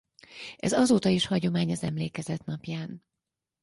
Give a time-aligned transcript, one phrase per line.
[0.57, 3.03] Ez azóta is hagyomány az emlékezet napján.